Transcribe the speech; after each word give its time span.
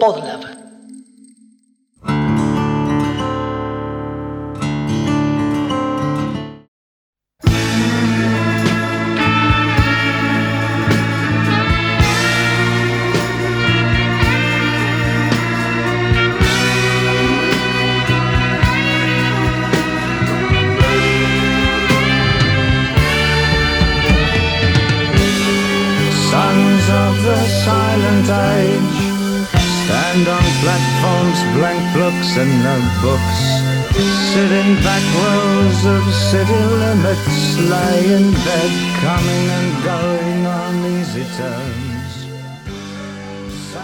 Podlab. 0.00 0.61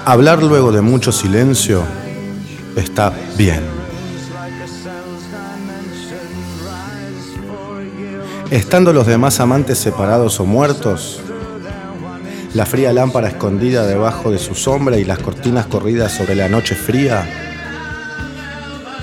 Hablar 0.04 0.42
luego 0.42 0.72
de 0.72 0.80
mucho 0.80 1.12
silencio 1.12 1.82
está 2.76 3.12
bien. 3.36 3.62
Estando 8.50 8.94
los 8.94 9.06
demás 9.06 9.40
amantes 9.40 9.78
separados 9.78 10.40
o 10.40 10.46
muertos, 10.46 11.20
la 12.54 12.64
fría 12.64 12.94
lámpara 12.94 13.28
escondida 13.28 13.86
debajo 13.86 14.30
de 14.30 14.38
su 14.38 14.54
sombra 14.54 14.96
y 14.96 15.04
las 15.04 15.18
cortinas 15.18 15.66
corridas 15.66 16.12
sobre 16.12 16.34
la 16.34 16.48
noche 16.48 16.74
fría, 16.74 17.28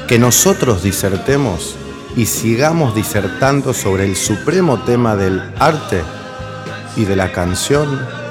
que 0.07 0.17
nosotros 0.17 0.81
disertemos 0.81 1.75
y 2.15 2.25
sigamos 2.25 2.95
disertando 2.95 3.73
sobre 3.75 4.05
el 4.05 4.15
supremo 4.15 4.81
tema 4.83 5.15
del 5.15 5.41
arte 5.59 6.01
y 6.95 7.05
de 7.05 7.15
la 7.15 7.31
canción. 7.31 8.24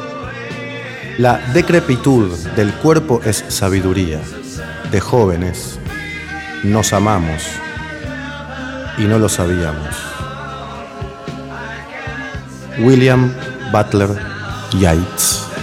La 1.19 1.39
decrepitud 1.53 2.37
del 2.57 2.75
cuerpo 2.75 3.21
es 3.25 3.45
sabiduría. 3.47 4.21
De 4.91 4.99
jóvenes 4.99 5.79
nos 6.65 6.93
amamos 6.93 7.45
y 8.99 9.03
no 9.03 9.21
lo 9.21 9.29
sabíamos. 9.29 9.95
William 12.81 13.33
Butler 13.71 14.11
Yeats. 14.73 15.54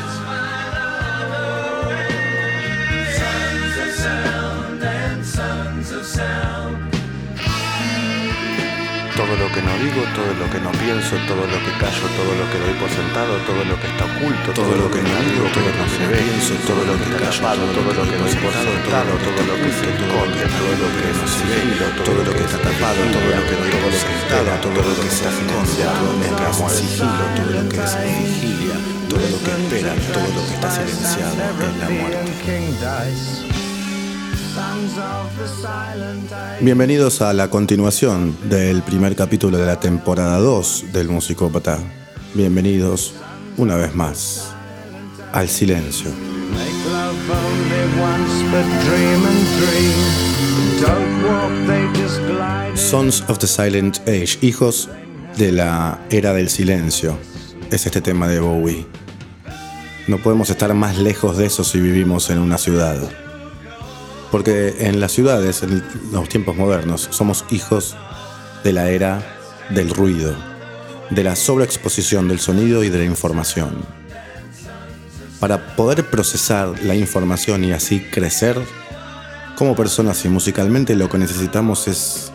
Lo 9.52 9.58
que 9.58 9.68
no 9.68 9.76
digo, 9.84 10.02
todo 10.16 10.32
lo 10.40 10.48
que 10.50 10.60
no 10.64 10.72
pienso, 10.72 11.12
todo 11.28 11.44
lo 11.44 11.60
que 11.60 11.72
callo, 11.76 12.08
todo 12.16 12.32
lo 12.40 12.48
que 12.48 12.56
doy 12.56 12.72
por 12.80 12.88
sentado, 12.88 13.36
todo 13.44 13.60
lo 13.68 13.76
que 13.76 13.88
está 13.92 14.08
oculto, 14.08 14.56
todo, 14.56 14.72
lo 14.80 14.88
que 14.88 15.04
no 15.04 15.12
digo, 15.28 15.44
todo 15.52 15.68
lo 15.68 15.76
que 15.76 15.84
no 15.84 15.92
se 15.92 16.08
ve, 16.08 16.24
pienso, 16.24 16.56
todo 16.64 16.80
lo 16.88 16.96
que 16.96 17.12
callo, 17.20 17.68
todo 17.76 17.92
lo 17.92 18.04
que 18.08 18.16
doy 18.16 18.32
por 18.40 18.56
sentado, 18.56 19.12
todo 19.20 19.44
lo 19.44 19.56
que 19.60 19.68
se 19.76 19.92
esconde, 19.92 20.48
todo 20.56 20.72
lo 20.80 20.88
que 20.96 21.04
no 21.12 21.28
se 21.28 21.44
ve, 21.52 21.68
todo 22.00 22.24
lo 22.24 22.32
que 22.32 22.48
está 22.48 22.64
tapado, 22.64 23.04
todo 23.12 23.28
lo 23.28 23.44
que 23.44 23.56
doy 23.60 23.76
por 23.76 23.92
sentado, 23.92 24.56
todo 24.64 24.88
lo 24.88 24.96
que 25.04 25.12
se 25.12 25.28
esconde, 25.28 25.84
todo 25.84 26.16
lo 26.16 26.32
que 26.32 26.48
es 26.48 26.56
sigilo, 26.72 27.28
todo 27.36 27.52
lo 27.52 27.68
que 27.68 27.84
es 27.84 27.92
vigilia, 28.08 28.80
todo 29.12 29.20
lo 29.20 29.36
que 29.36 29.52
espera, 29.52 29.92
todo 30.16 30.32
lo 30.32 30.48
que 30.48 30.54
está 30.56 30.72
silenciado 30.72 31.36
es 31.36 31.76
la 31.76 31.92
muerte. 31.92 33.51
Bienvenidos 36.60 37.22
a 37.22 37.34
la 37.34 37.50
continuación 37.50 38.38
del 38.50 38.82
primer 38.82 39.16
capítulo 39.16 39.58
de 39.58 39.66
la 39.66 39.80
temporada 39.80 40.38
2 40.38 40.86
del 40.94 41.10
Musicópata. 41.10 41.80
Bienvenidos 42.34 43.14
una 43.58 43.76
vez 43.76 43.96
más 43.96 44.54
al 45.32 45.50
silencio. 45.50 46.12
Sons 52.76 53.24
of 53.28 53.40
the 53.40 53.48
Silent 53.48 54.00
Age, 54.08 54.38
hijos 54.42 54.90
de 55.38 55.52
la 55.52 56.00
era 56.10 56.34
del 56.34 56.50
silencio. 56.50 57.18
Es 57.72 57.86
este 57.86 58.02
tema 58.02 58.28
de 58.28 58.40
Bowie. 58.40 58.86
No 60.08 60.18
podemos 60.18 60.50
estar 60.50 60.74
más 60.74 60.98
lejos 60.98 61.38
de 61.38 61.46
eso 61.46 61.64
si 61.64 61.80
vivimos 61.80 62.30
en 62.30 62.40
una 62.40 62.58
ciudad. 62.58 62.98
Porque 64.32 64.76
en 64.80 65.00
las 65.00 65.12
ciudades, 65.12 65.62
en 65.62 65.84
los 66.12 66.30
tiempos 66.30 66.56
modernos, 66.56 67.08
somos 67.12 67.46
hijos 67.52 67.96
de 68.64 68.74
la 68.74 68.90
era 68.90 69.22
del 69.70 69.90
ruido, 69.90 70.36
de 71.10 71.24
la 71.24 71.36
sobreexposición 71.36 72.28
del 72.28 72.40
sonido 72.40 72.84
y 72.84 72.90
de 72.90 73.00
la 73.00 73.06
información. 73.06 73.86
Para 75.40 75.76
poder 75.76 76.10
procesar 76.10 76.82
la 76.84 76.96
información 76.96 77.64
y 77.64 77.74
así 77.74 78.00
crecer, 78.00 78.58
como 79.58 79.76
personas 79.76 80.24
y 80.26 80.30
musicalmente 80.30 80.96
lo 80.96 81.10
que 81.10 81.18
necesitamos 81.18 81.88
es 81.88 82.32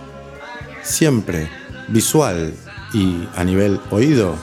siempre 0.83 1.49
visual 1.89 2.55
y 2.93 3.29
a 3.35 3.45
nivel 3.45 3.81
oído 3.91 4.37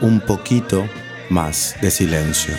un 0.00 0.20
poquito 0.20 0.88
más 1.30 1.76
de 1.80 1.90
silencio. 1.90 2.54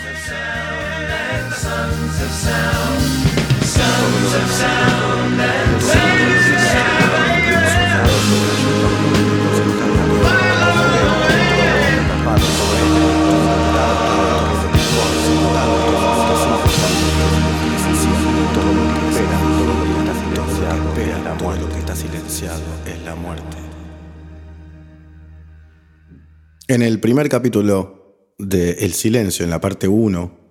En 26.68 26.82
el 26.82 27.00
primer 27.00 27.28
capítulo 27.28 28.34
de 28.38 28.72
El 28.80 28.92
silencio, 28.92 29.44
en 29.44 29.50
la 29.50 29.60
parte 29.60 29.86
1, 29.88 30.45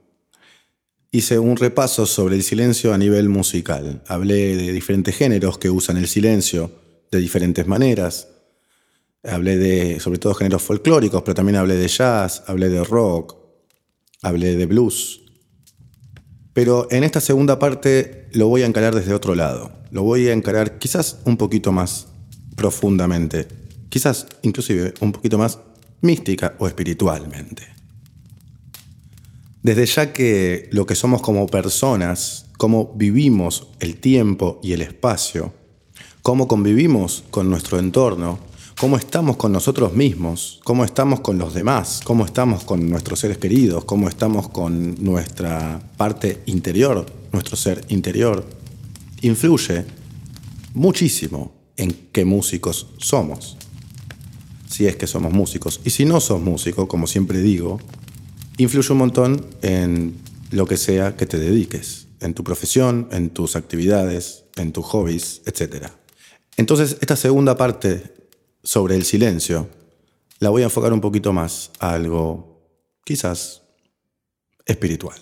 hice 1.16 1.40
un 1.40 1.56
repaso 1.56 2.06
sobre 2.06 2.36
el 2.36 2.44
silencio 2.44 2.94
a 2.94 2.98
nivel 2.98 3.30
musical. 3.30 4.04
Hablé 4.08 4.58
de 4.58 4.74
diferentes 4.74 5.16
géneros 5.16 5.58
que 5.58 5.70
usan 5.70 5.96
el 5.96 6.08
silencio 6.08 6.72
de 7.10 7.20
diferentes 7.20 7.66
maneras. 7.68 8.28
Hablé 9.24 9.56
de, 9.58 10.00
sobre 10.02 10.20
todo, 10.20 10.34
géneros 10.34 10.62
folclóricos, 10.62 11.22
pero 11.24 11.34
también 11.34 11.56
hablé 11.56 11.76
de 11.76 11.88
jazz, 11.88 12.44
hablé 12.48 12.68
de 12.68 12.84
rock, 12.84 13.38
hablé 14.24 14.58
de 14.58 14.66
blues. 14.66 15.22
Pero 16.52 16.88
en 16.92 17.06
esta 17.06 17.22
segunda 17.22 17.60
parte 17.60 18.28
lo 18.34 18.50
voy 18.50 18.64
a 18.64 18.66
encarar 18.66 18.94
desde 18.94 19.14
otro 19.14 19.36
lado. 19.36 19.72
Lo 19.92 20.04
voy 20.04 20.28
a 20.28 20.34
encarar 20.34 20.78
quizás 20.80 21.20
un 21.24 21.38
poquito 21.38 21.72
más 21.72 22.08
profundamente. 22.58 23.48
Quizás 23.88 24.28
inclusive 24.42 24.94
un 25.00 25.14
poquito 25.14 25.38
más 25.38 25.60
mística 26.02 26.56
o 26.60 26.68
espiritualmente. 26.68 27.75
Desde 29.66 29.88
ya 29.88 30.14
que 30.14 30.70
lo 30.72 30.86
que 30.86 30.94
somos 30.94 31.24
como 31.24 31.48
personas, 31.48 32.46
cómo 32.60 32.94
vivimos 32.94 33.70
el 33.80 33.96
tiempo 33.96 34.60
y 34.62 34.74
el 34.74 34.84
espacio, 34.84 35.56
cómo 36.22 36.48
convivimos 36.48 37.24
con 37.32 37.50
nuestro 37.50 37.80
entorno, 37.80 38.38
cómo 38.80 38.96
estamos 38.96 39.38
con 39.38 39.52
nosotros 39.52 39.94
mismos, 39.94 40.60
cómo 40.64 40.86
estamos 40.86 41.22
con 41.22 41.40
los 41.40 41.56
demás, 41.56 42.02
cómo 42.04 42.26
estamos 42.26 42.64
con 42.64 42.88
nuestros 42.88 43.22
seres 43.22 43.40
queridos, 43.40 43.86
cómo 43.86 44.08
estamos 44.08 44.50
con 44.50 45.04
nuestra 45.04 45.82
parte 45.98 46.44
interior, 46.46 47.04
nuestro 47.32 47.56
ser 47.56 47.84
interior, 47.88 48.46
influye 49.22 49.84
muchísimo 50.76 51.54
en 51.76 51.92
qué 52.12 52.24
músicos 52.24 52.86
somos. 53.00 53.58
Si 54.70 54.86
es 54.86 54.96
que 54.96 55.08
somos 55.08 55.34
músicos. 55.34 55.82
Y 55.84 55.90
si 55.90 56.06
no 56.06 56.20
sos 56.20 56.40
músico, 56.40 56.88
como 56.88 57.08
siempre 57.08 57.42
digo, 57.42 57.80
influye 58.58 58.92
un 58.92 58.98
montón 58.98 59.46
en 59.62 60.16
lo 60.52 60.66
que 60.66 60.78
sea 60.78 61.16
que 61.16 61.26
te 61.26 61.38
dediques, 61.38 62.08
en 62.22 62.34
tu 62.34 62.44
profesión, 62.44 63.08
en 63.12 63.30
tus 63.30 63.56
actividades, 63.56 64.46
en 64.56 64.72
tus 64.72 64.86
hobbies, 64.86 65.42
etc. 65.46 65.88
Entonces, 66.58 66.98
esta 67.02 67.16
segunda 67.16 67.58
parte 67.58 68.14
sobre 68.64 68.96
el 68.96 69.04
silencio 69.04 69.70
la 70.40 70.50
voy 70.50 70.62
a 70.62 70.66
enfocar 70.66 70.94
un 70.94 71.02
poquito 71.02 71.34
más 71.34 71.72
a 71.80 71.94
algo 71.94 72.62
quizás 73.04 73.62
espiritual. 74.66 75.18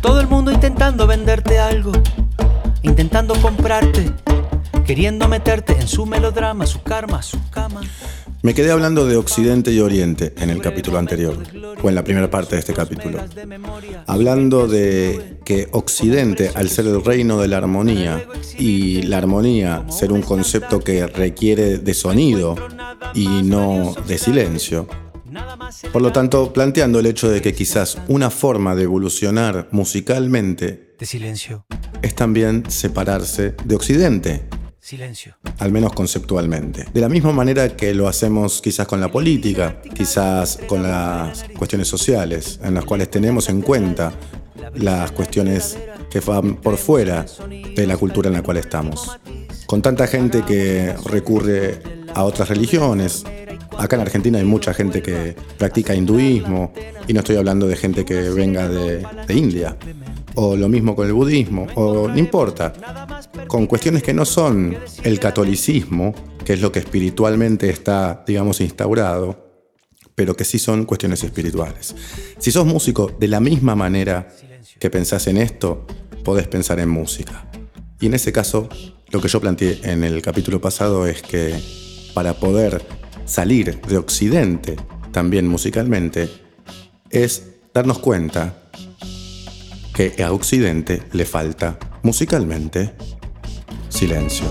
Todo 0.00 0.20
el 0.20 0.26
mundo 0.26 0.50
intentando 0.50 1.06
venderte 1.06 1.58
algo, 1.58 1.92
intentando 2.82 3.34
comprarte, 3.40 4.12
queriendo 4.90 5.28
meterte 5.28 5.74
en 5.74 5.86
su 5.86 6.04
melodrama, 6.04 6.66
su 6.66 6.82
karma, 6.82 7.22
su 7.22 7.38
cama. 7.50 7.80
Me 8.42 8.54
quedé 8.54 8.72
hablando 8.72 9.06
de 9.06 9.14
Occidente 9.14 9.70
y 9.70 9.78
Oriente 9.78 10.34
en 10.36 10.50
el 10.50 10.60
capítulo 10.60 10.98
anterior, 10.98 11.38
o 11.80 11.88
en 11.88 11.94
la 11.94 12.02
primera 12.02 12.28
parte 12.28 12.56
de 12.56 12.58
este 12.58 12.74
capítulo. 12.74 13.20
Hablando 14.08 14.66
de 14.66 15.38
que 15.44 15.68
Occidente, 15.70 16.50
al 16.56 16.68
ser 16.70 16.86
el 16.86 17.04
reino 17.04 17.40
de 17.40 17.46
la 17.46 17.58
armonía, 17.58 18.26
y 18.58 19.02
la 19.02 19.18
armonía 19.18 19.84
ser 19.90 20.10
un 20.10 20.22
concepto 20.22 20.80
que 20.80 21.06
requiere 21.06 21.78
de 21.78 21.94
sonido 21.94 22.56
y 23.14 23.44
no 23.44 23.94
de 24.08 24.18
silencio, 24.18 24.88
por 25.92 26.02
lo 26.02 26.10
tanto, 26.10 26.52
planteando 26.52 26.98
el 26.98 27.06
hecho 27.06 27.30
de 27.30 27.40
que 27.40 27.54
quizás 27.54 27.98
una 28.08 28.28
forma 28.28 28.74
de 28.74 28.82
evolucionar 28.82 29.68
musicalmente 29.70 30.94
de 30.98 31.06
silencio 31.06 31.64
es 32.02 32.16
también 32.16 32.64
separarse 32.68 33.54
de 33.64 33.74
Occidente, 33.76 34.48
Silencio. 34.80 35.36
al 35.58 35.72
menos 35.72 35.92
conceptualmente. 35.92 36.86
De 36.92 37.00
la 37.00 37.08
misma 37.08 37.32
manera 37.32 37.76
que 37.76 37.92
lo 37.94 38.08
hacemos 38.08 38.62
quizás 38.62 38.86
con 38.86 39.00
la 39.00 39.12
política, 39.12 39.80
quizás 39.94 40.58
con 40.66 40.82
las 40.82 41.44
cuestiones 41.58 41.86
sociales, 41.86 42.58
en 42.62 42.74
las 42.74 42.84
cuales 42.84 43.10
tenemos 43.10 43.48
en 43.50 43.60
cuenta 43.60 44.12
las 44.74 45.12
cuestiones 45.12 45.78
que 46.10 46.20
van 46.20 46.56
por 46.56 46.76
fuera 46.76 47.26
de 47.48 47.86
la 47.86 47.96
cultura 47.96 48.28
en 48.28 48.34
la 48.34 48.42
cual 48.42 48.56
estamos. 48.56 49.18
Con 49.66 49.82
tanta 49.82 50.06
gente 50.06 50.42
que 50.44 50.94
recurre 51.06 51.82
a 52.14 52.24
otras 52.24 52.48
religiones, 52.48 53.24
acá 53.78 53.96
en 53.96 54.02
Argentina 54.02 54.38
hay 54.38 54.44
mucha 54.44 54.74
gente 54.74 55.02
que 55.02 55.36
practica 55.58 55.94
hinduismo, 55.94 56.72
y 57.06 57.12
no 57.12 57.20
estoy 57.20 57.36
hablando 57.36 57.66
de 57.66 57.76
gente 57.76 58.04
que 58.04 58.30
venga 58.30 58.68
de, 58.68 59.06
de 59.26 59.34
India, 59.34 59.76
o 60.34 60.56
lo 60.56 60.68
mismo 60.68 60.94
con 60.94 61.06
el 61.06 61.12
budismo, 61.12 61.66
o 61.74 62.08
no 62.08 62.18
importa, 62.18 62.72
con 63.46 63.66
cuestiones 63.66 64.02
que 64.02 64.14
no 64.14 64.24
son 64.24 64.76
el 65.02 65.18
catolicismo, 65.18 66.14
que 66.44 66.54
es 66.54 66.60
lo 66.60 66.72
que 66.72 66.78
espiritualmente 66.80 67.68
está, 67.70 68.24
digamos, 68.26 68.60
instaurado, 68.60 69.50
pero 70.14 70.36
que 70.36 70.44
sí 70.44 70.58
son 70.58 70.84
cuestiones 70.84 71.24
espirituales. 71.24 71.94
Si 72.38 72.50
sos 72.50 72.66
músico 72.66 73.10
de 73.18 73.28
la 73.28 73.40
misma 73.40 73.74
manera 73.74 74.28
que 74.78 74.90
pensás 74.90 75.26
en 75.26 75.36
esto, 75.36 75.86
podés 76.24 76.46
pensar 76.46 76.78
en 76.80 76.88
música. 76.88 77.50
Y 78.00 78.06
en 78.06 78.14
ese 78.14 78.32
caso, 78.32 78.68
lo 79.10 79.20
que 79.20 79.28
yo 79.28 79.40
planteé 79.40 79.80
en 79.82 80.04
el 80.04 80.22
capítulo 80.22 80.60
pasado 80.60 81.06
es 81.06 81.22
que 81.22 81.58
para 82.14 82.34
poder 82.34 82.82
salir 83.24 83.80
de 83.80 83.96
Occidente, 83.96 84.76
también 85.12 85.46
musicalmente, 85.48 86.28
es 87.10 87.54
darnos 87.74 87.98
cuenta 87.98 88.69
que 89.94 90.22
a 90.22 90.32
Occidente 90.32 91.02
le 91.12 91.24
falta 91.24 91.78
musicalmente 92.02 92.94
silencio. 93.88 94.46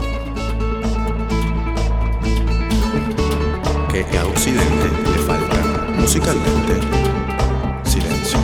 Que 3.91 4.05
a 4.17 4.25
Occidente 4.25 4.89
le 5.11 5.19
falta 5.23 5.87
musicalmente 5.97 6.73
silencio. 7.83 8.39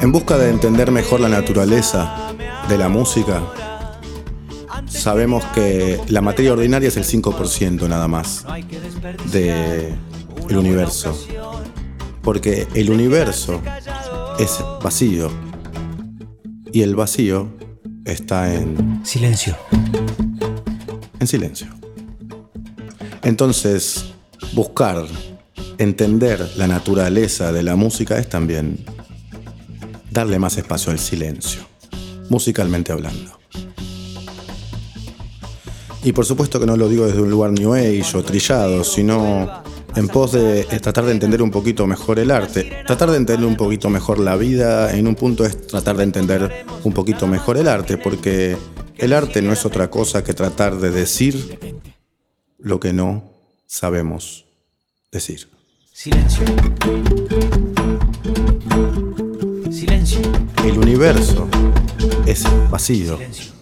En 0.00 0.12
busca 0.12 0.36
de 0.36 0.50
entender 0.50 0.90
mejor 0.90 1.20
la 1.20 1.28
naturaleza 1.28 2.34
de 2.68 2.78
la 2.78 2.88
música, 2.88 3.42
sabemos 4.86 5.44
que 5.54 6.00
la 6.08 6.20
materia 6.20 6.52
ordinaria 6.52 6.88
es 6.88 6.96
el 6.96 7.04
5% 7.04 7.88
nada 7.88 8.08
más 8.08 8.44
del 9.32 9.96
el 10.48 10.56
universo. 10.56 11.16
Porque 12.28 12.68
el 12.74 12.90
universo 12.90 13.62
es 14.38 14.58
vacío 14.84 15.30
y 16.70 16.82
el 16.82 16.94
vacío 16.94 17.48
está 18.04 18.54
en, 18.54 19.00
Silencio. 19.02 19.56
en 21.18 21.26
silencio. 21.26 21.68
Entonces, 23.22 24.12
buscar, 24.52 25.06
entender 25.78 26.46
la 26.58 26.66
naturaleza 26.66 27.50
de 27.50 27.62
la 27.62 27.76
música 27.76 28.18
es 28.18 28.28
también 28.28 28.84
darle 30.10 30.38
más 30.38 30.58
espacio 30.58 30.92
al 30.92 30.98
silencio, 30.98 31.62
musicalmente 32.28 32.92
hablando. 32.92 33.38
Y 36.04 36.12
por 36.12 36.26
supuesto 36.26 36.60
que 36.60 36.66
no 36.66 36.76
lo 36.76 36.90
digo 36.90 37.06
desde 37.06 37.22
un 37.22 37.30
lugar 37.30 37.52
New 37.52 37.72
Age 37.72 38.18
o 38.18 38.22
trillado, 38.22 38.84
sino 38.84 39.62
en 39.96 40.08
pos 40.08 40.32
de 40.32 40.64
tratar 40.64 41.04
de 41.04 41.12
entender 41.12 41.42
un 41.42 41.50
poquito 41.50 41.86
mejor 41.86 42.18
el 42.18 42.30
arte. 42.30 42.70
Tratar 42.86 43.10
de 43.10 43.16
entender 43.16 43.46
un 43.46 43.56
poquito 43.56 43.90
mejor 43.90 44.18
la 44.18 44.36
vida, 44.36 44.96
en 44.96 45.06
un 45.06 45.14
punto 45.14 45.44
es 45.44 45.66
tratar 45.66 45.96
de 45.96 46.04
entender 46.04 46.66
un 46.84 46.92
poquito 46.92 47.26
mejor 47.26 47.56
el 47.56 47.68
arte, 47.68 47.98
porque 47.98 48.56
el 48.96 49.12
arte 49.12 49.42
no 49.42 49.52
es 49.52 49.64
otra 49.64 49.90
cosa 49.90 50.24
que 50.24 50.34
tratar 50.34 50.78
de 50.78 50.90
decir 50.90 51.58
lo 52.58 52.80
que 52.80 52.92
no 52.92 53.24
sabemos 53.66 54.46
decir. 55.12 55.48
Silencio. 55.92 56.44
Silencio. 59.70 60.20
El 60.64 60.78
universo 60.78 61.48
es 62.26 62.44
vacío 62.70 63.16
Silencio. 63.16 63.52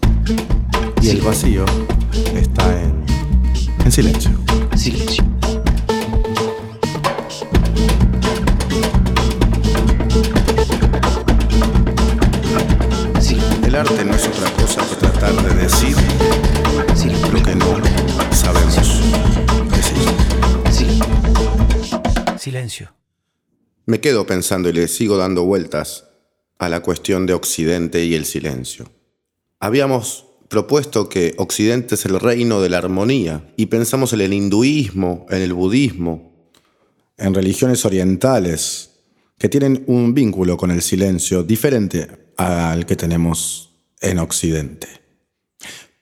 y 1.01 1.09
el 1.09 1.21
vacío 1.21 1.65
está 2.35 2.81
en, 2.81 3.03
en 3.85 3.91
silencio. 3.91 4.31
Silencio. 4.75 5.26
El 13.77 13.81
arte 13.81 14.03
no 14.05 14.15
es 14.15 14.27
otra 14.27 14.51
cosa 14.53 14.81
que 14.89 14.95
tratar 14.95 15.35
de 15.35 15.61
decir 15.61 15.95
lo 17.31 17.43
que 17.43 17.53
no 17.53 17.79
sabemos 18.33 18.75
decir. 19.69 20.07
Silencio. 22.39 22.91
Me 23.85 24.01
quedo 24.01 24.25
pensando 24.25 24.69
y 24.69 24.73
le 24.73 24.87
sigo 24.87 25.15
dando 25.17 25.43
vueltas 25.43 26.05
a 26.57 26.69
la 26.69 26.79
cuestión 26.79 27.27
de 27.27 27.35
Occidente 27.35 28.03
y 28.03 28.15
el 28.15 28.25
silencio. 28.25 28.89
Habíamos 29.59 30.25
propuesto 30.49 31.07
que 31.07 31.35
Occidente 31.37 31.93
es 31.93 32.05
el 32.05 32.19
reino 32.19 32.61
de 32.61 32.69
la 32.69 32.79
armonía 32.79 33.53
y 33.57 33.67
pensamos 33.67 34.11
en 34.11 34.21
el 34.21 34.33
hinduismo, 34.33 35.27
en 35.29 35.43
el 35.43 35.53
budismo, 35.53 36.49
en 37.15 37.31
religiones 37.31 37.85
orientales 37.85 38.89
que 39.37 39.49
tienen 39.49 39.83
un 39.85 40.15
vínculo 40.15 40.57
con 40.57 40.71
el 40.71 40.81
silencio 40.81 41.43
diferente 41.43 42.33
al 42.37 42.87
que 42.87 42.95
tenemos 42.95 43.66
en 44.01 44.19
Occidente. 44.19 44.87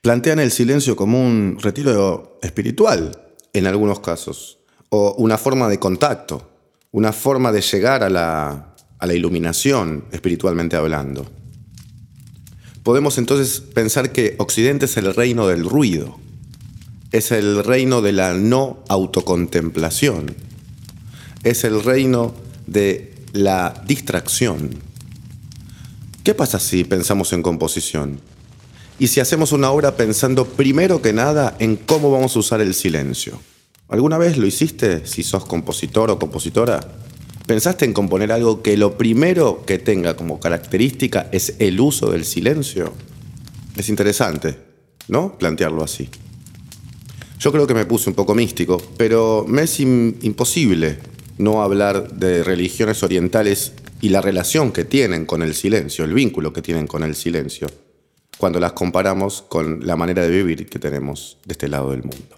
Plantean 0.00 0.38
el 0.38 0.50
silencio 0.50 0.96
como 0.96 1.24
un 1.24 1.58
retiro 1.60 2.38
espiritual 2.42 3.34
en 3.52 3.66
algunos 3.66 4.00
casos, 4.00 4.58
o 4.88 5.14
una 5.18 5.38
forma 5.38 5.68
de 5.68 5.78
contacto, 5.78 6.50
una 6.92 7.12
forma 7.12 7.52
de 7.52 7.60
llegar 7.60 8.02
a 8.02 8.10
la, 8.10 8.76
a 8.98 9.06
la 9.06 9.14
iluminación 9.14 10.04
espiritualmente 10.12 10.76
hablando. 10.76 11.26
Podemos 12.82 13.18
entonces 13.18 13.60
pensar 13.60 14.12
que 14.12 14.36
Occidente 14.38 14.84
es 14.84 14.96
el 14.96 15.12
reino 15.14 15.48
del 15.48 15.64
ruido, 15.64 16.18
es 17.10 17.32
el 17.32 17.64
reino 17.64 18.00
de 18.00 18.12
la 18.12 18.34
no 18.34 18.84
autocontemplación, 18.88 20.34
es 21.42 21.64
el 21.64 21.82
reino 21.82 22.34
de 22.66 23.14
la 23.32 23.82
distracción. 23.86 24.70
¿Qué 26.26 26.34
pasa 26.34 26.58
si 26.58 26.82
pensamos 26.82 27.32
en 27.32 27.40
composición? 27.40 28.18
Y 28.98 29.06
si 29.06 29.20
hacemos 29.20 29.52
una 29.52 29.70
obra 29.70 29.96
pensando 29.96 30.44
primero 30.44 31.00
que 31.00 31.12
nada 31.12 31.54
en 31.60 31.76
cómo 31.76 32.10
vamos 32.10 32.34
a 32.34 32.40
usar 32.40 32.60
el 32.60 32.74
silencio. 32.74 33.40
¿Alguna 33.86 34.18
vez 34.18 34.36
lo 34.36 34.44
hiciste 34.44 35.06
si 35.06 35.22
sos 35.22 35.44
compositor 35.44 36.10
o 36.10 36.18
compositora? 36.18 36.80
¿Pensaste 37.46 37.84
en 37.84 37.92
componer 37.92 38.32
algo 38.32 38.60
que 38.60 38.76
lo 38.76 38.98
primero 38.98 39.62
que 39.64 39.78
tenga 39.78 40.16
como 40.16 40.40
característica 40.40 41.28
es 41.30 41.54
el 41.60 41.78
uso 41.78 42.10
del 42.10 42.24
silencio? 42.24 42.92
Es 43.76 43.88
interesante, 43.88 44.58
¿no? 45.06 45.38
Plantearlo 45.38 45.84
así. 45.84 46.08
Yo 47.38 47.52
creo 47.52 47.68
que 47.68 47.74
me 47.74 47.84
puse 47.84 48.10
un 48.10 48.16
poco 48.16 48.34
místico, 48.34 48.82
pero 48.96 49.44
me 49.46 49.62
es 49.62 49.78
im- 49.78 50.16
imposible 50.22 50.98
no 51.38 51.62
hablar 51.62 52.14
de 52.14 52.42
religiones 52.42 53.04
orientales 53.04 53.74
y 54.06 54.08
la 54.08 54.20
relación 54.20 54.70
que 54.70 54.84
tienen 54.84 55.26
con 55.26 55.42
el 55.42 55.52
silencio, 55.52 56.04
el 56.04 56.14
vínculo 56.14 56.52
que 56.52 56.62
tienen 56.62 56.86
con 56.86 57.02
el 57.02 57.16
silencio, 57.16 57.66
cuando 58.38 58.60
las 58.60 58.72
comparamos 58.72 59.42
con 59.42 59.84
la 59.84 59.96
manera 59.96 60.22
de 60.22 60.28
vivir 60.30 60.66
que 60.68 60.78
tenemos 60.78 61.38
de 61.44 61.52
este 61.54 61.66
lado 61.66 61.90
del 61.90 62.04
mundo. 62.04 62.36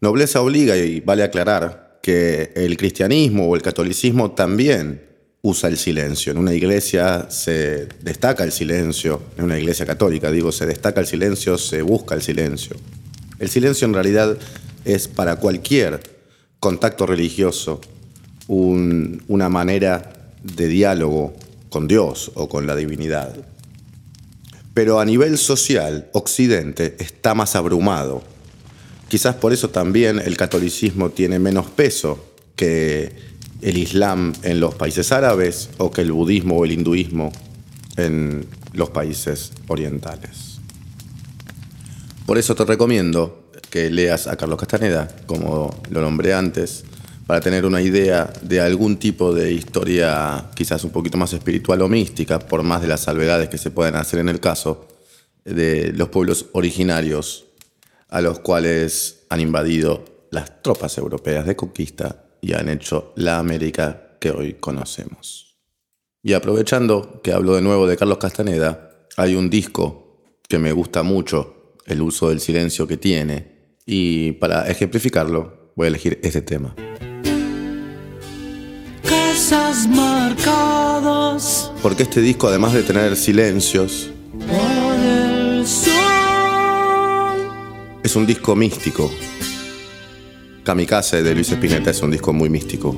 Nobleza 0.00 0.40
obliga 0.40 0.76
y 0.76 1.00
vale 1.00 1.24
aclarar 1.24 1.98
que 2.00 2.52
el 2.54 2.76
cristianismo 2.76 3.48
o 3.48 3.56
el 3.56 3.62
catolicismo 3.62 4.30
también 4.30 5.02
usa 5.42 5.68
el 5.68 5.78
silencio. 5.78 6.30
En 6.30 6.38
una 6.38 6.54
iglesia 6.54 7.28
se 7.28 7.86
destaca 8.02 8.44
el 8.44 8.52
silencio, 8.52 9.20
en 9.36 9.46
una 9.46 9.58
iglesia 9.58 9.84
católica 9.84 10.30
digo, 10.30 10.52
se 10.52 10.64
destaca 10.64 11.00
el 11.00 11.08
silencio, 11.08 11.58
se 11.58 11.82
busca 11.82 12.14
el 12.14 12.22
silencio. 12.22 12.76
El 13.40 13.48
silencio 13.48 13.84
en 13.88 13.94
realidad 13.94 14.38
es 14.84 15.08
para 15.08 15.36
cualquier 15.40 15.98
contacto 16.60 17.04
religioso 17.04 17.80
un- 18.46 19.24
una 19.26 19.48
manera 19.48 20.12
de 20.54 20.68
diálogo 20.68 21.34
con 21.70 21.88
Dios 21.88 22.30
o 22.34 22.48
con 22.48 22.66
la 22.66 22.76
divinidad. 22.76 23.34
Pero 24.74 25.00
a 25.00 25.04
nivel 25.04 25.38
social, 25.38 26.08
Occidente 26.12 26.96
está 26.98 27.34
más 27.34 27.56
abrumado. 27.56 28.22
Quizás 29.08 29.36
por 29.36 29.52
eso 29.52 29.70
también 29.70 30.18
el 30.18 30.36
catolicismo 30.36 31.10
tiene 31.10 31.38
menos 31.38 31.66
peso 31.66 32.34
que 32.56 33.12
el 33.62 33.78
Islam 33.78 34.34
en 34.42 34.60
los 34.60 34.74
países 34.74 35.12
árabes 35.12 35.70
o 35.78 35.90
que 35.90 36.02
el 36.02 36.12
budismo 36.12 36.58
o 36.58 36.64
el 36.64 36.72
hinduismo 36.72 37.32
en 37.96 38.46
los 38.74 38.90
países 38.90 39.52
orientales. 39.68 40.58
Por 42.26 42.38
eso 42.38 42.54
te 42.54 42.64
recomiendo 42.64 43.50
que 43.70 43.90
leas 43.90 44.26
a 44.26 44.36
Carlos 44.36 44.58
Castaneda, 44.58 45.08
como 45.26 45.74
lo 45.90 46.00
nombré 46.00 46.34
antes, 46.34 46.84
para 47.26 47.40
tener 47.40 47.66
una 47.66 47.82
idea 47.82 48.32
de 48.42 48.60
algún 48.60 48.98
tipo 48.98 49.34
de 49.34 49.52
historia 49.52 50.50
quizás 50.54 50.84
un 50.84 50.90
poquito 50.90 51.18
más 51.18 51.32
espiritual 51.32 51.82
o 51.82 51.88
mística, 51.88 52.38
por 52.38 52.62
más 52.62 52.82
de 52.82 52.88
las 52.88 53.00
salvedades 53.00 53.48
que 53.48 53.58
se 53.58 53.72
puedan 53.72 53.96
hacer 53.96 54.20
en 54.20 54.28
el 54.28 54.38
caso 54.38 54.86
de 55.44 55.92
los 55.92 56.08
pueblos 56.08 56.46
originarios 56.52 57.46
a 58.08 58.20
los 58.20 58.38
cuales 58.38 59.24
han 59.28 59.40
invadido 59.40 60.04
las 60.30 60.62
tropas 60.62 60.96
europeas 60.98 61.46
de 61.46 61.56
conquista 61.56 62.24
y 62.40 62.52
han 62.52 62.68
hecho 62.68 63.12
la 63.16 63.38
América 63.38 64.16
que 64.20 64.30
hoy 64.30 64.54
conocemos. 64.54 65.56
Y 66.22 66.32
aprovechando 66.32 67.20
que 67.22 67.32
hablo 67.32 67.56
de 67.56 67.62
nuevo 67.62 67.86
de 67.86 67.96
Carlos 67.96 68.18
Castaneda, 68.18 69.06
hay 69.16 69.34
un 69.34 69.50
disco 69.50 70.22
que 70.48 70.58
me 70.58 70.72
gusta 70.72 71.02
mucho, 71.02 71.74
el 71.86 72.02
uso 72.02 72.28
del 72.28 72.40
silencio 72.40 72.86
que 72.86 72.96
tiene, 72.96 73.76
y 73.84 74.32
para 74.32 74.68
ejemplificarlo 74.68 75.72
voy 75.76 75.86
a 75.86 75.88
elegir 75.88 76.20
este 76.22 76.42
tema. 76.42 76.74
Casas 79.48 79.86
marcadas 79.86 81.70
Porque 81.80 82.02
este 82.02 82.20
disco, 82.20 82.48
además 82.48 82.72
de 82.72 82.82
tener 82.82 83.14
silencios, 83.14 84.10
es 88.02 88.16
un 88.16 88.26
disco 88.26 88.56
místico. 88.56 89.08
Kamikaze 90.64 91.22
de 91.22 91.32
Luis 91.32 91.48
Espineta 91.52 91.92
es 91.92 92.02
un 92.02 92.10
disco 92.10 92.32
muy 92.32 92.50
místico. 92.50 92.96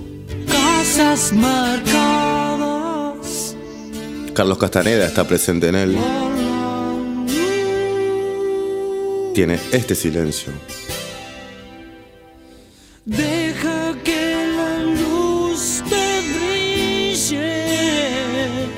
Casas 0.51 1.35
marcadas 1.35 1.85
Carlos 4.33 4.57
Castaneda 4.57 5.05
está 5.05 5.25
presente 5.29 5.69
en 5.69 5.75
él. 5.75 5.99
Tiene 9.35 9.61
este 9.71 9.95
silencio. 9.95 10.55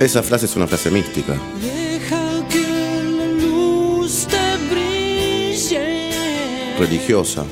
Esa 0.01 0.23
frase 0.23 0.47
es 0.47 0.57
una 0.57 0.67
frase 0.67 0.91
mística. 0.91 1.35
Deja 1.61 2.49
que 2.49 3.03
la 3.19 3.27
luz 3.27 4.27
te 4.27 4.75
brille. 4.75 6.79
religiosa. 6.79 7.45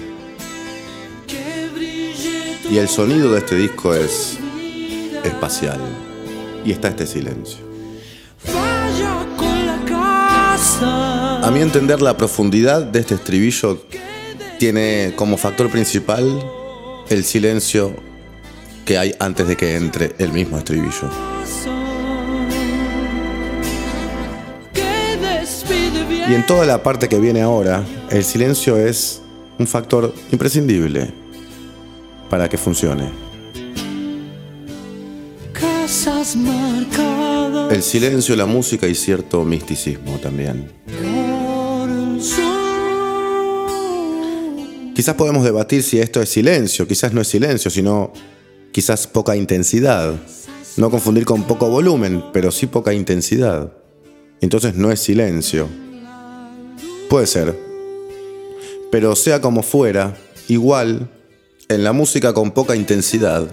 Y 2.71 2.78
el 2.78 2.88
sonido 2.88 3.31
de 3.33 3.40
este 3.40 3.55
disco 3.55 3.93
es 3.93 4.38
espacial. 5.25 5.78
Y 6.64 6.73
está 6.73 6.88
este 6.88 7.07
silencio. 7.07 7.59
A 11.43 11.50
mi 11.52 11.61
entender, 11.61 12.00
la 12.00 12.17
profundidad 12.17 12.83
de 12.83 13.00
este 13.00 13.17
estribillo 13.17 13.85
tiene 14.59 15.12
como 15.17 15.37
factor 15.37 15.69
principal 15.69 16.25
el 17.11 17.25
silencio 17.25 17.95
que 18.87 18.97
hay 18.97 19.14
antes 19.21 19.47
de 19.47 19.55
que 19.55 19.76
entre 19.76 20.14
el 20.19 20.33
mismo 20.33 20.57
estribillo. 20.57 21.38
Y 26.28 26.35
en 26.35 26.44
toda 26.44 26.66
la 26.66 26.82
parte 26.82 27.08
que 27.08 27.18
viene 27.18 27.40
ahora, 27.40 27.87
el 28.11 28.23
silencio 28.23 28.76
es 28.76 29.23
un 29.58 29.66
factor 29.66 30.12
imprescindible 30.30 31.11
para 32.28 32.50
que 32.50 32.58
funcione. 32.58 33.11
El 37.70 37.82
silencio, 37.82 38.37
la 38.37 38.44
música 38.44 38.87
y 38.87 38.94
cierto 38.94 39.42
misticismo 39.42 40.18
también. 40.18 40.70
Quizás 44.94 45.14
podemos 45.14 45.44
debatir 45.44 45.82
si 45.82 45.99
esto 45.99 46.20
es 46.20 46.28
silencio, 46.28 46.87
quizás 46.87 47.14
no 47.14 47.23
es 47.23 47.28
silencio, 47.28 47.70
sino 47.70 48.12
quizás 48.70 49.06
poca 49.06 49.35
intensidad. 49.35 50.14
No 50.76 50.90
confundir 50.90 51.25
con 51.25 51.44
poco 51.44 51.70
volumen, 51.70 52.23
pero 52.35 52.50
sí 52.50 52.66
poca 52.66 52.92
intensidad. 52.92 53.73
Entonces 54.42 54.75
no 54.75 54.92
es 54.92 55.00
silencio. 55.00 55.88
Puede 57.09 57.27
ser. 57.27 57.59
Pero 58.91 59.17
sea 59.17 59.41
como 59.41 59.62
fuera, 59.62 60.17
igual, 60.49 61.11
en 61.69 61.85
la 61.85 61.93
música 61.93 62.35
con 62.35 62.50
poca 62.50 62.77
intensidad, 62.77 63.49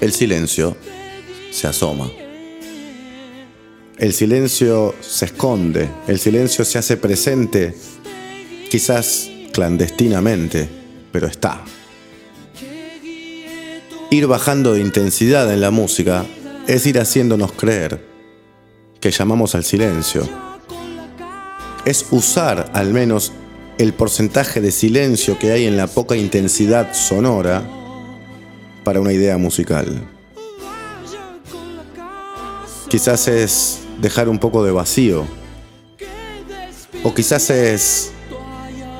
el 0.00 0.12
silencio 0.12 0.76
se 1.50 1.66
asoma. 1.66 2.10
El 3.98 4.12
silencio 4.14 4.94
se 5.00 5.26
esconde, 5.26 5.88
el 6.06 6.18
silencio 6.18 6.64
se 6.64 6.78
hace 6.78 6.96
presente, 6.96 7.74
quizás 8.70 9.30
clandestinamente, 9.52 10.68
pero 11.12 11.26
está. 11.26 11.62
Ir 14.10 14.26
bajando 14.26 14.72
de 14.72 14.80
intensidad 14.80 15.52
en 15.52 15.60
la 15.60 15.70
música 15.70 16.24
es 16.66 16.86
ir 16.86 16.98
haciéndonos 16.98 17.52
creer 17.52 18.04
que 19.00 19.10
llamamos 19.10 19.54
al 19.54 19.64
silencio. 19.64 20.49
Es 21.90 22.06
usar 22.12 22.70
al 22.72 22.92
menos 22.92 23.32
el 23.76 23.92
porcentaje 23.92 24.60
de 24.60 24.70
silencio 24.70 25.40
que 25.40 25.50
hay 25.50 25.66
en 25.66 25.76
la 25.76 25.88
poca 25.88 26.14
intensidad 26.14 26.94
sonora 26.94 27.64
para 28.84 29.00
una 29.00 29.12
idea 29.12 29.36
musical. 29.38 30.08
Quizás 32.88 33.26
es 33.26 33.80
dejar 34.00 34.28
un 34.28 34.38
poco 34.38 34.62
de 34.62 34.70
vacío. 34.70 35.24
O 37.02 37.12
quizás 37.12 37.50
es 37.50 38.12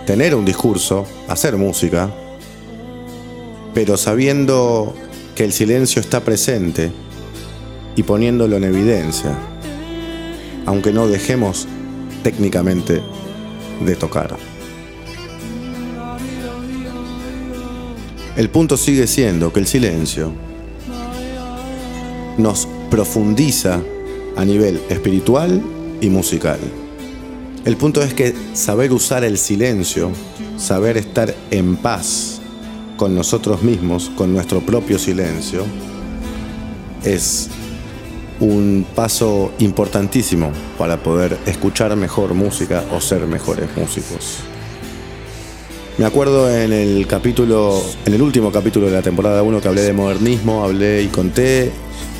tener 0.04 0.34
un 0.34 0.44
discurso, 0.44 1.06
hacer 1.28 1.56
música, 1.56 2.10
pero 3.72 3.96
sabiendo 3.96 4.96
que 5.36 5.44
el 5.44 5.52
silencio 5.52 6.00
está 6.00 6.24
presente 6.24 6.90
y 7.94 8.02
poniéndolo 8.02 8.56
en 8.56 8.64
evidencia, 8.64 9.38
aunque 10.66 10.92
no 10.92 11.06
dejemos 11.06 11.68
técnicamente 12.22 13.02
de 13.84 13.96
tocar. 13.96 14.36
El 18.36 18.48
punto 18.48 18.76
sigue 18.76 19.06
siendo 19.06 19.52
que 19.52 19.60
el 19.60 19.66
silencio 19.66 20.32
nos 22.38 22.68
profundiza 22.90 23.80
a 24.36 24.44
nivel 24.44 24.80
espiritual 24.88 25.62
y 26.00 26.08
musical. 26.08 26.58
El 27.64 27.76
punto 27.76 28.02
es 28.02 28.14
que 28.14 28.34
saber 28.54 28.92
usar 28.92 29.24
el 29.24 29.36
silencio, 29.36 30.10
saber 30.56 30.96
estar 30.96 31.34
en 31.50 31.76
paz 31.76 32.40
con 32.96 33.14
nosotros 33.14 33.62
mismos, 33.62 34.10
con 34.16 34.32
nuestro 34.32 34.60
propio 34.60 34.98
silencio, 34.98 35.64
es 37.04 37.50
un 38.40 38.86
paso 38.94 39.52
importantísimo 39.58 40.50
para 40.78 40.96
poder 41.02 41.36
escuchar 41.46 41.94
mejor 41.96 42.34
música 42.34 42.84
o 42.92 43.00
ser 43.00 43.26
mejores 43.26 43.68
músicos. 43.76 44.38
Me 45.98 46.06
acuerdo 46.06 46.50
en 46.50 46.72
el 46.72 47.06
capítulo, 47.06 47.82
en 48.06 48.14
el 48.14 48.22
último 48.22 48.50
capítulo 48.50 48.86
de 48.86 48.92
la 48.92 49.02
temporada 49.02 49.42
1 49.42 49.60
que 49.60 49.68
hablé 49.68 49.82
de 49.82 49.92
modernismo, 49.92 50.64
hablé 50.64 51.02
y 51.02 51.08
conté 51.08 51.70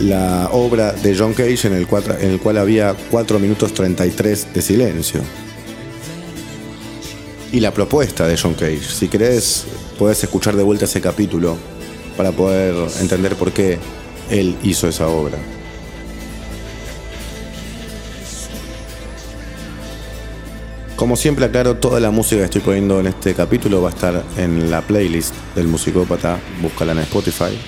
la 0.00 0.50
obra 0.52 0.92
de 0.92 1.16
John 1.16 1.32
Cage 1.32 1.66
en 1.68 1.72
el, 1.74 1.86
cuatro- 1.86 2.18
en 2.18 2.30
el 2.32 2.40
cual 2.40 2.58
había 2.58 2.94
4 3.10 3.38
minutos 3.38 3.72
33 3.72 4.52
de 4.52 4.60
silencio. 4.62 5.20
Y 7.52 7.60
la 7.60 7.72
propuesta 7.72 8.28
de 8.28 8.36
John 8.36 8.54
Cage. 8.54 8.80
Si 8.82 9.08
querés, 9.08 9.64
podés 9.98 10.22
escuchar 10.22 10.56
de 10.56 10.62
vuelta 10.62 10.84
ese 10.84 11.00
capítulo 11.00 11.56
para 12.16 12.32
poder 12.32 12.74
entender 13.00 13.34
por 13.36 13.50
qué 13.52 13.78
él 14.30 14.56
hizo 14.62 14.88
esa 14.88 15.08
obra. 15.08 15.38
Como 21.00 21.16
siempre 21.16 21.46
aclaro, 21.46 21.78
toda 21.78 21.98
la 21.98 22.10
música 22.10 22.40
que 22.40 22.44
estoy 22.44 22.60
poniendo 22.60 23.00
en 23.00 23.06
este 23.06 23.32
capítulo 23.32 23.80
va 23.80 23.88
a 23.88 23.92
estar 23.92 24.22
en 24.36 24.70
la 24.70 24.82
playlist 24.82 25.34
del 25.54 25.66
musicópata, 25.66 26.38
búscala 26.60 26.92
en 26.92 26.98
Spotify. 26.98 27.58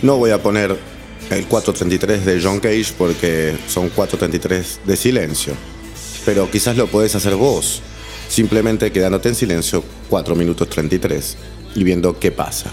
No 0.00 0.16
voy 0.16 0.30
a 0.30 0.40
poner 0.40 0.76
el 1.30 1.46
433 1.46 2.24
de 2.24 2.40
John 2.40 2.60
Cage 2.60 2.94
porque 2.96 3.56
son 3.66 3.88
433 3.88 4.82
de 4.86 4.96
silencio. 4.96 5.54
Pero 6.24 6.48
quizás 6.48 6.76
lo 6.76 6.86
podés 6.86 7.16
hacer 7.16 7.34
vos, 7.34 7.82
simplemente 8.28 8.92
quedándote 8.92 9.30
en 9.30 9.34
silencio 9.34 9.82
4 10.08 10.36
minutos 10.36 10.68
33 10.68 11.36
y 11.74 11.82
viendo 11.82 12.16
qué 12.16 12.30
pasa. 12.30 12.70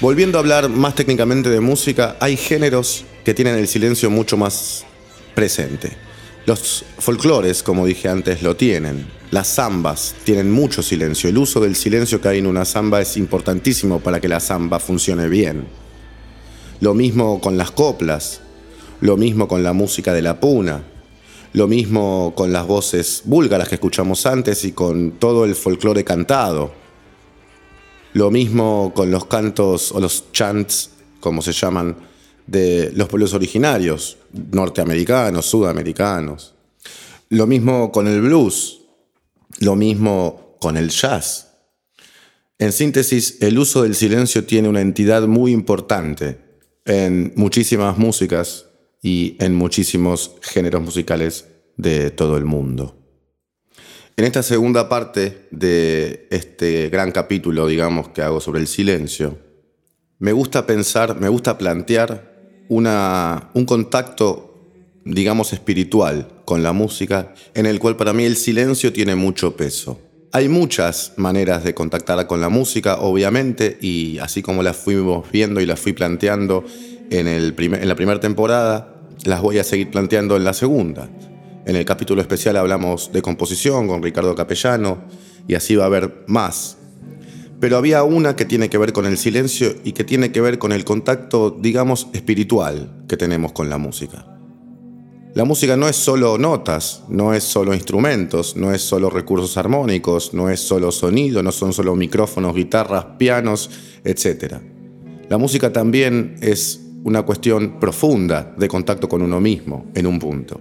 Volviendo 0.00 0.38
a 0.38 0.42
hablar 0.42 0.68
más 0.68 0.94
técnicamente 0.94 1.50
de 1.50 1.58
música, 1.58 2.16
hay 2.20 2.36
géneros 2.36 3.04
que 3.24 3.34
tienen 3.34 3.56
el 3.56 3.66
silencio 3.66 4.10
mucho 4.10 4.36
más 4.36 4.84
presente. 5.34 5.90
Los 6.46 6.84
folclores, 7.00 7.64
como 7.64 7.84
dije 7.84 8.08
antes, 8.08 8.44
lo 8.44 8.54
tienen. 8.54 9.08
Las 9.32 9.56
zambas 9.56 10.14
tienen 10.22 10.52
mucho 10.52 10.84
silencio. 10.84 11.28
El 11.28 11.38
uso 11.38 11.58
del 11.58 11.74
silencio 11.74 12.20
que 12.20 12.28
hay 12.28 12.38
en 12.38 12.46
una 12.46 12.64
zamba 12.64 13.00
es 13.00 13.16
importantísimo 13.16 13.98
para 13.98 14.20
que 14.20 14.28
la 14.28 14.38
zamba 14.38 14.78
funcione 14.78 15.28
bien. 15.28 15.66
Lo 16.80 16.94
mismo 16.94 17.40
con 17.40 17.58
las 17.58 17.72
coplas, 17.72 18.40
lo 19.00 19.16
mismo 19.16 19.48
con 19.48 19.64
la 19.64 19.72
música 19.72 20.14
de 20.14 20.22
la 20.22 20.38
puna, 20.38 20.84
lo 21.54 21.66
mismo 21.66 22.34
con 22.36 22.52
las 22.52 22.68
voces 22.68 23.22
búlgaras 23.24 23.68
que 23.68 23.74
escuchamos 23.74 24.26
antes 24.26 24.64
y 24.64 24.70
con 24.70 25.10
todo 25.18 25.44
el 25.44 25.56
folclore 25.56 26.04
cantado. 26.04 26.77
Lo 28.18 28.32
mismo 28.32 28.92
con 28.96 29.12
los 29.12 29.26
cantos 29.26 29.92
o 29.92 30.00
los 30.00 30.32
chants, 30.32 30.90
como 31.20 31.40
se 31.40 31.52
llaman, 31.52 31.96
de 32.48 32.90
los 32.96 33.06
pueblos 33.08 33.32
originarios, 33.32 34.16
norteamericanos, 34.50 35.46
sudamericanos. 35.46 36.52
Lo 37.28 37.46
mismo 37.46 37.92
con 37.92 38.08
el 38.08 38.20
blues, 38.20 38.80
lo 39.60 39.76
mismo 39.76 40.56
con 40.60 40.76
el 40.76 40.88
jazz. 40.88 41.46
En 42.58 42.72
síntesis, 42.72 43.36
el 43.40 43.56
uso 43.56 43.84
del 43.84 43.94
silencio 43.94 44.44
tiene 44.44 44.68
una 44.68 44.80
entidad 44.80 45.28
muy 45.28 45.52
importante 45.52 46.40
en 46.86 47.32
muchísimas 47.36 47.98
músicas 47.98 48.66
y 49.00 49.36
en 49.38 49.54
muchísimos 49.54 50.32
géneros 50.42 50.82
musicales 50.82 51.46
de 51.76 52.10
todo 52.10 52.36
el 52.36 52.46
mundo. 52.46 52.97
En 54.18 54.24
esta 54.24 54.42
segunda 54.42 54.88
parte 54.88 55.46
de 55.52 56.26
este 56.32 56.88
gran 56.88 57.12
capítulo, 57.12 57.68
digamos, 57.68 58.08
que 58.08 58.20
hago 58.20 58.40
sobre 58.40 58.58
el 58.58 58.66
silencio, 58.66 59.38
me 60.18 60.32
gusta 60.32 60.66
pensar, 60.66 61.20
me 61.20 61.28
gusta 61.28 61.56
plantear 61.56 62.64
una, 62.68 63.50
un 63.54 63.64
contacto, 63.64 64.58
digamos, 65.04 65.52
espiritual 65.52 66.42
con 66.44 66.64
la 66.64 66.72
música, 66.72 67.32
en 67.54 67.66
el 67.66 67.78
cual 67.78 67.94
para 67.94 68.12
mí 68.12 68.24
el 68.24 68.34
silencio 68.34 68.92
tiene 68.92 69.14
mucho 69.14 69.54
peso. 69.56 70.00
Hay 70.32 70.48
muchas 70.48 71.12
maneras 71.14 71.62
de 71.62 71.74
contactar 71.74 72.26
con 72.26 72.40
la 72.40 72.48
música, 72.48 72.96
obviamente, 72.96 73.78
y 73.80 74.18
así 74.18 74.42
como 74.42 74.64
las 74.64 74.76
fuimos 74.76 75.30
viendo 75.30 75.60
y 75.60 75.66
las 75.66 75.78
fui 75.78 75.92
planteando 75.92 76.64
en, 77.10 77.28
el 77.28 77.54
en 77.56 77.86
la 77.86 77.94
primera 77.94 78.18
temporada, 78.18 78.96
las 79.24 79.40
voy 79.40 79.60
a 79.60 79.64
seguir 79.64 79.92
planteando 79.92 80.36
en 80.36 80.42
la 80.42 80.54
segunda. 80.54 81.08
En 81.68 81.76
el 81.76 81.84
capítulo 81.84 82.22
especial 82.22 82.56
hablamos 82.56 83.12
de 83.12 83.20
composición 83.20 83.88
con 83.88 84.02
Ricardo 84.02 84.34
Capellano 84.34 85.02
y 85.46 85.54
así 85.54 85.76
va 85.76 85.82
a 85.84 85.88
haber 85.88 86.24
más. 86.26 86.78
Pero 87.60 87.76
había 87.76 88.04
una 88.04 88.36
que 88.36 88.46
tiene 88.46 88.70
que 88.70 88.78
ver 88.78 88.94
con 88.94 89.04
el 89.04 89.18
silencio 89.18 89.74
y 89.84 89.92
que 89.92 90.02
tiene 90.02 90.32
que 90.32 90.40
ver 90.40 90.58
con 90.58 90.72
el 90.72 90.86
contacto, 90.86 91.50
digamos, 91.50 92.08
espiritual 92.14 93.04
que 93.06 93.18
tenemos 93.18 93.52
con 93.52 93.68
la 93.68 93.76
música. 93.76 94.24
La 95.34 95.44
música 95.44 95.76
no 95.76 95.90
es 95.90 95.96
solo 95.96 96.38
notas, 96.38 97.02
no 97.10 97.34
es 97.34 97.44
solo 97.44 97.74
instrumentos, 97.74 98.56
no 98.56 98.72
es 98.72 98.80
solo 98.80 99.10
recursos 99.10 99.58
armónicos, 99.58 100.32
no 100.32 100.48
es 100.48 100.60
solo 100.60 100.90
sonido, 100.90 101.42
no 101.42 101.52
son 101.52 101.74
solo 101.74 101.94
micrófonos, 101.94 102.54
guitarras, 102.54 103.04
pianos, 103.18 103.68
etc. 104.04 104.54
La 105.28 105.36
música 105.36 105.70
también 105.70 106.36
es 106.40 106.80
una 107.04 107.24
cuestión 107.24 107.78
profunda 107.78 108.54
de 108.56 108.68
contacto 108.68 109.06
con 109.06 109.20
uno 109.20 109.38
mismo 109.38 109.84
en 109.94 110.06
un 110.06 110.18
punto 110.18 110.58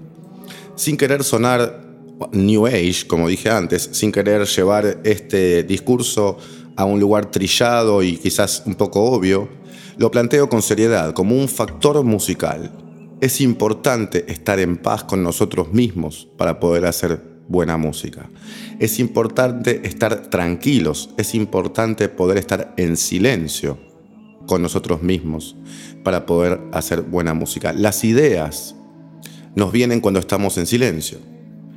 sin 0.77 0.95
querer 0.95 1.23
sonar 1.23 1.85
New 2.31 2.65
Age, 2.65 3.05
como 3.07 3.27
dije 3.27 3.49
antes, 3.49 3.89
sin 3.91 4.11
querer 4.11 4.45
llevar 4.45 5.01
este 5.03 5.63
discurso 5.63 6.37
a 6.75 6.85
un 6.85 6.99
lugar 6.99 7.31
trillado 7.31 8.03
y 8.03 8.17
quizás 8.17 8.63
un 8.65 8.75
poco 8.75 9.01
obvio, 9.03 9.49
lo 9.97 10.11
planteo 10.11 10.47
con 10.47 10.61
seriedad, 10.61 11.13
como 11.13 11.35
un 11.35 11.49
factor 11.49 12.03
musical. 12.03 12.71
Es 13.19 13.41
importante 13.41 14.31
estar 14.31 14.59
en 14.59 14.77
paz 14.77 15.03
con 15.03 15.23
nosotros 15.23 15.73
mismos 15.73 16.27
para 16.37 16.59
poder 16.59 16.85
hacer 16.85 17.19
buena 17.47 17.77
música. 17.77 18.29
Es 18.79 18.99
importante 18.99 19.81
estar 19.87 20.29
tranquilos, 20.29 21.09
es 21.17 21.33
importante 21.33 22.09
poder 22.09 22.37
estar 22.37 22.73
en 22.77 22.95
silencio 22.95 23.79
con 24.45 24.61
nosotros 24.61 25.01
mismos 25.01 25.55
para 26.03 26.27
poder 26.27 26.61
hacer 26.71 27.01
buena 27.01 27.33
música. 27.33 27.73
Las 27.73 28.03
ideas 28.03 28.76
nos 29.57 29.71
vienen 29.71 30.01
cuando 30.01 30.19
estamos 30.19 30.55
en 30.59 30.67
silencio. 30.67 31.17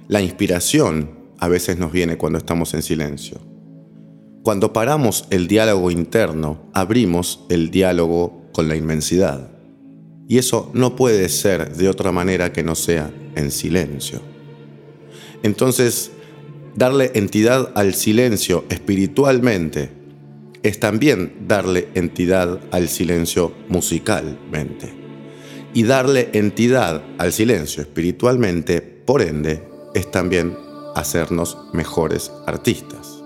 La 0.06 0.20
inspiración 0.20 1.12
a 1.38 1.48
veces 1.48 1.78
nos 1.78 1.92
viene 1.92 2.18
cuando 2.18 2.38
estamos 2.38 2.74
en 2.74 2.82
silencio. 2.82 3.38
Cuando 4.42 4.74
paramos 4.74 5.24
el 5.30 5.48
diálogo 5.48 5.90
interno, 5.90 6.60
abrimos 6.74 7.40
el 7.48 7.70
diálogo 7.70 8.42
con 8.52 8.68
la 8.68 8.76
inmensidad. 8.76 9.48
Y 10.28 10.36
eso 10.36 10.70
no 10.74 10.94
puede 10.94 11.26
ser 11.30 11.74
de 11.74 11.88
otra 11.88 12.12
manera 12.12 12.52
que 12.52 12.62
no 12.62 12.74
sea 12.74 13.10
en 13.34 13.50
silencio. 13.50 14.20
Entonces, 15.42 16.10
darle 16.76 17.12
entidad 17.14 17.72
al 17.76 17.94
silencio 17.94 18.66
espiritualmente 18.68 19.90
es 20.62 20.78
también 20.78 21.32
darle 21.48 21.88
entidad 21.94 22.60
al 22.72 22.90
silencio 22.90 23.54
musicalmente 23.70 24.99
y 25.72 25.84
darle 25.84 26.30
entidad 26.32 27.02
al 27.18 27.32
silencio 27.32 27.82
espiritualmente, 27.82 28.80
por 28.80 29.22
ende, 29.22 29.62
es 29.94 30.10
también 30.10 30.56
hacernos 30.94 31.58
mejores 31.72 32.32
artistas. 32.46 33.22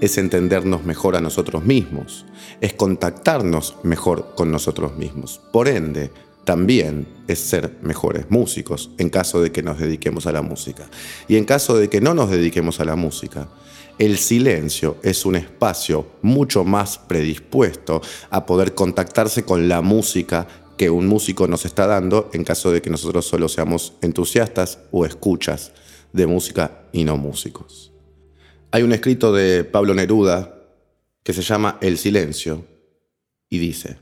Es 0.00 0.18
entendernos 0.18 0.84
mejor 0.84 1.16
a 1.16 1.20
nosotros 1.20 1.64
mismos, 1.64 2.26
es 2.60 2.74
contactarnos 2.74 3.76
mejor 3.82 4.34
con 4.34 4.50
nosotros 4.50 4.96
mismos. 4.96 5.40
Por 5.52 5.68
ende, 5.68 6.10
también 6.44 7.06
es 7.28 7.38
ser 7.38 7.78
mejores 7.82 8.28
músicos 8.30 8.90
en 8.98 9.10
caso 9.10 9.40
de 9.40 9.52
que 9.52 9.62
nos 9.62 9.78
dediquemos 9.78 10.26
a 10.26 10.32
la 10.32 10.42
música. 10.42 10.88
Y 11.28 11.36
en 11.36 11.44
caso 11.44 11.76
de 11.76 11.88
que 11.88 12.00
no 12.00 12.14
nos 12.14 12.30
dediquemos 12.30 12.80
a 12.80 12.84
la 12.84 12.96
música, 12.96 13.48
el 13.98 14.18
silencio 14.18 14.96
es 15.02 15.24
un 15.24 15.36
espacio 15.36 16.06
mucho 16.22 16.64
más 16.64 16.98
predispuesto 16.98 18.00
a 18.30 18.44
poder 18.46 18.74
contactarse 18.74 19.44
con 19.44 19.68
la 19.68 19.82
música 19.82 20.48
que 20.82 20.90
un 20.90 21.06
músico 21.06 21.46
nos 21.46 21.64
está 21.64 21.86
dando 21.86 22.28
en 22.32 22.42
caso 22.42 22.72
de 22.72 22.82
que 22.82 22.90
nosotros 22.90 23.24
solo 23.24 23.48
seamos 23.48 23.92
entusiastas 24.00 24.80
o 24.90 25.06
escuchas 25.06 25.70
de 26.12 26.26
música 26.26 26.88
y 26.90 27.04
no 27.04 27.16
músicos. 27.16 27.92
Hay 28.72 28.82
un 28.82 28.90
escrito 28.90 29.32
de 29.32 29.62
Pablo 29.62 29.94
Neruda 29.94 30.60
que 31.22 31.32
se 31.32 31.42
llama 31.42 31.78
El 31.80 31.98
silencio 31.98 32.66
y 33.48 33.60
dice, 33.60 33.98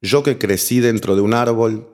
yo 0.00 0.22
que 0.22 0.38
crecí 0.38 0.80
dentro 0.80 1.16
de 1.16 1.20
un 1.20 1.34
árbol 1.34 1.86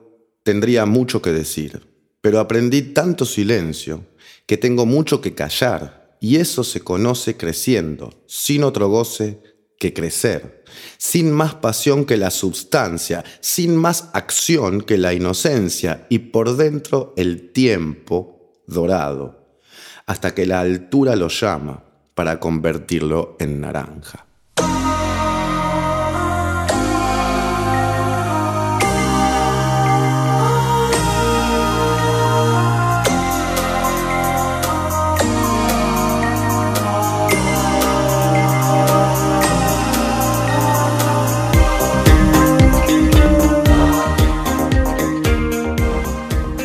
tendría 0.43 0.85
mucho 0.85 1.21
que 1.21 1.33
decir, 1.33 1.85
pero 2.21 2.39
aprendí 2.39 2.93
tanto 2.93 3.25
silencio 3.25 4.05
que 4.45 4.55
tengo 4.55 4.85
mucho 4.85 5.19
que 5.19 5.35
callar 5.35 6.15
y 6.21 6.37
eso 6.37 6.63
se 6.63 6.79
conoce 6.79 7.35
creciendo, 7.35 8.23
sin 8.25 8.63
otro 8.63 8.87
goce 8.87 9.43
que 9.81 9.95
crecer, 9.95 10.63
sin 10.99 11.31
más 11.31 11.55
pasión 11.55 12.05
que 12.05 12.15
la 12.15 12.29
substancia, 12.29 13.23
sin 13.39 13.75
más 13.75 14.09
acción 14.13 14.81
que 14.81 14.99
la 14.99 15.11
inocencia 15.11 16.05
y 16.07 16.19
por 16.19 16.55
dentro 16.55 17.15
el 17.17 17.51
tiempo 17.51 18.53
dorado, 18.67 19.57
hasta 20.05 20.35
que 20.35 20.45
la 20.45 20.59
altura 20.59 21.15
lo 21.15 21.29
llama 21.29 21.83
para 22.13 22.39
convertirlo 22.39 23.35
en 23.39 23.59
naranja. 23.59 24.27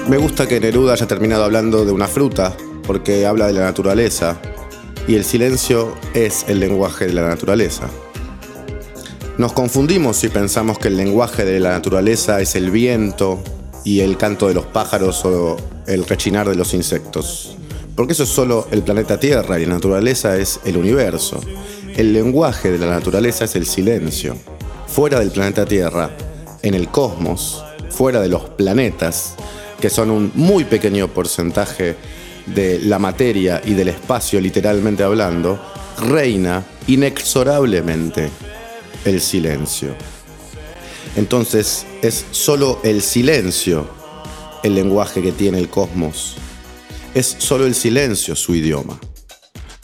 Me 0.09 0.19
gusta 0.19 0.47
que 0.47 0.61
Neruda 0.61 0.92
haya 0.92 1.09
terminado 1.09 1.42
hablando 1.42 1.85
de 1.85 1.90
una 1.90 2.07
fruta, 2.07 2.57
porque 2.87 3.27
habla 3.27 3.49
de 3.49 3.55
la 3.55 3.64
naturaleza, 3.64 4.40
y 5.09 5.16
el 5.16 5.25
silencio 5.25 5.97
es 6.14 6.45
el 6.47 6.61
lenguaje 6.61 7.07
de 7.09 7.12
la 7.12 7.27
naturaleza. 7.27 7.88
Nos 9.37 9.53
confundimos 9.53 10.16
si 10.16 10.29
pensamos 10.29 10.79
que 10.79 10.87
el 10.88 10.97
lenguaje 10.97 11.45
de 11.45 11.59
la 11.59 11.71
naturaleza 11.71 12.40
es 12.40 12.55
el 12.55 12.71
viento 12.71 13.42
y 13.83 13.99
el 13.99 14.16
canto 14.16 14.47
de 14.47 14.55
los 14.55 14.66
pájaros 14.66 15.25
o 15.25 15.57
el 15.88 16.07
rechinar 16.07 16.49
de 16.49 16.55
los 16.55 16.73
insectos. 16.73 17.57
Porque 17.97 18.12
eso 18.12 18.23
es 18.23 18.29
solo 18.29 18.69
el 18.71 18.83
planeta 18.83 19.19
Tierra 19.19 19.59
y 19.59 19.66
la 19.66 19.75
naturaleza 19.75 20.37
es 20.37 20.61
el 20.64 20.77
universo. 20.77 21.40
El 21.97 22.12
lenguaje 22.12 22.71
de 22.71 22.79
la 22.79 22.87
naturaleza 22.87 23.47
es 23.47 23.57
el 23.57 23.66
silencio. 23.66 24.37
Fuera 24.87 25.19
del 25.19 25.33
planeta 25.33 25.66
Tierra, 25.66 26.11
en 26.62 26.75
el 26.75 26.88
cosmos, 26.90 27.64
fuera 27.90 28.21
de 28.21 28.29
los 28.29 28.51
planetas, 28.51 29.35
que 29.81 29.91
son 29.91 30.11
un 30.11 30.33
muy 30.35 30.65
pequeño 30.65 31.09
porcentaje 31.09 31.97
de 32.47 32.79
la 32.81 32.99
materia 32.99 33.61
y 33.65 33.75
del 33.75 33.89
espacio 33.89 34.41
literalmente 34.41 35.03
hablando, 35.03 35.61
reina 35.99 36.65
inexorablemente 36.87 38.31
el 39.05 39.21
silencio. 39.21 39.95
Entonces 41.17 41.87
es 42.03 42.27
solo 42.31 42.81
el 42.85 43.03
silencio 43.03 43.89
el 44.62 44.75
lenguaje 44.75 45.23
que 45.23 45.33
tiene 45.33 45.59
el 45.59 45.69
cosmos. 45.69 46.35
Es 47.15 47.37
solo 47.39 47.67
el 47.67 47.75
silencio 47.75 48.35
su 48.35 48.55
idioma. 48.55 48.99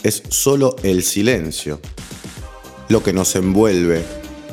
Es 0.02 0.22
solo 0.28 0.76
el 0.82 1.02
silencio 1.02 1.80
lo 2.88 3.02
que 3.02 3.12
nos 3.12 3.36
envuelve 3.36 4.04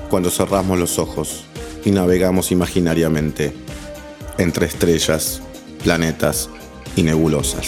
cuando 0.10 0.30
cerramos 0.30 0.78
los 0.78 0.99
ojos 0.99 1.45
y 1.84 1.91
navegamos 1.91 2.52
imaginariamente 2.52 3.54
entre 4.39 4.65
estrellas, 4.65 5.41
planetas 5.84 6.49
y 6.95 7.04
nebulosas. 7.04 7.67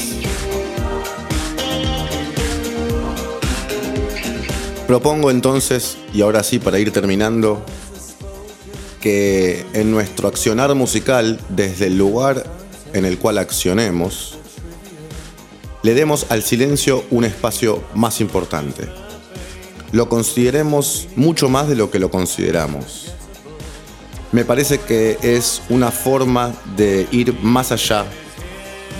Propongo 4.87 5.31
entonces, 5.31 5.97
y 6.13 6.21
ahora 6.21 6.43
sí 6.43 6.59
para 6.59 6.79
ir 6.79 6.91
terminando, 6.91 7.63
que 8.99 9.65
en 9.73 9.91
nuestro 9.91 10.27
accionar 10.27 10.73
musical, 10.75 11.39
desde 11.49 11.87
el 11.87 11.97
lugar 11.97 12.45
en 12.93 13.05
el 13.05 13.17
cual 13.17 13.37
accionemos, 13.37 14.37
le 15.83 15.93
demos 15.93 16.27
al 16.29 16.43
silencio 16.43 17.03
un 17.09 17.25
espacio 17.25 17.83
más 17.95 18.21
importante. 18.21 18.87
Lo 19.91 20.07
consideremos 20.07 21.07
mucho 21.15 21.49
más 21.49 21.67
de 21.67 21.75
lo 21.75 21.89
que 21.89 21.99
lo 21.99 22.11
consideramos. 22.11 23.13
Me 24.31 24.45
parece 24.45 24.79
que 24.79 25.17
es 25.21 25.61
una 25.69 25.91
forma 25.91 26.53
de 26.77 27.05
ir 27.11 27.37
más 27.41 27.71
allá 27.71 28.05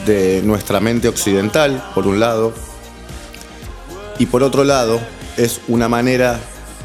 de 0.06 0.42
nuestra 0.44 0.82
mente 0.82 1.08
occidental, 1.08 1.82
por 1.96 2.06
un 2.06 2.20
lado, 2.20 2.54
y 4.20 4.26
por 4.26 4.44
otro 4.44 4.64
lado, 4.64 5.00
es 5.38 5.62
una 5.68 5.88
manera 5.88 6.40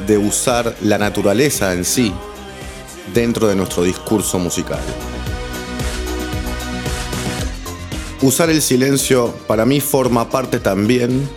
de 0.06 0.16
usar 0.16 0.76
la 0.82 0.96
naturaleza 0.96 1.72
en 1.72 1.85
sí 1.85 2.12
dentro 3.12 3.48
de 3.48 3.56
nuestro 3.56 3.82
discurso 3.82 4.38
musical. 4.38 4.80
Usar 8.22 8.50
el 8.50 8.62
silencio 8.62 9.35
para 9.46 9.66
mí 9.66 9.80
forma 9.80 10.30
parte 10.30 10.61
también 10.61 11.28